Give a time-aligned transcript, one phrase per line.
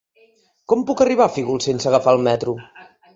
[0.71, 2.57] Com puc arribar a Fígols sense agafar el metro?